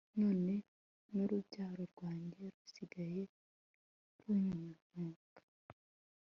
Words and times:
none 0.21 0.53
n'urubyaro 1.13 1.83
rwanjye 1.93 2.43
rusigaye 2.53 3.23
runyinuka 4.21 5.41